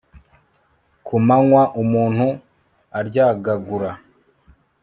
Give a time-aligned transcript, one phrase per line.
[1.05, 2.27] ku manywa umuntu
[2.99, 3.91] aryagagura